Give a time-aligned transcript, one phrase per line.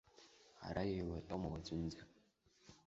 [0.67, 2.03] Ара еилатәоума уаҵәынӡа!